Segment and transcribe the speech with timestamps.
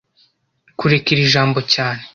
[0.79, 2.01] Kureka iri jambo cyane